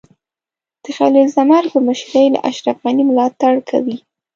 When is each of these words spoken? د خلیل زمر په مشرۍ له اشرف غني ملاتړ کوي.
د 0.83 0.85
خلیل 0.97 1.27
زمر 1.35 1.63
په 1.73 1.79
مشرۍ 1.87 2.25
له 2.33 2.39
اشرف 2.49 2.77
غني 2.83 3.03
ملاتړ 3.09 3.53
کوي. 3.69 3.97